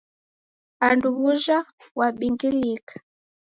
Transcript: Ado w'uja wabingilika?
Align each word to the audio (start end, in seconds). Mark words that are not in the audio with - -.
Ado 0.87 1.07
w'uja 1.17 1.59
wabingilika? 1.99 2.93